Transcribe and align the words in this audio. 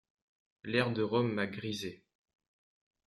L'air 0.63 0.91
de 0.91 1.03
Rome 1.03 1.31
m'a 1.31 1.45
grisé. 1.45 2.03